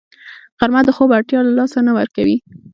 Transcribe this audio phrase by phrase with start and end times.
[0.59, 2.37] غرمه د خوب اړتیا له لاسه نه ورکوي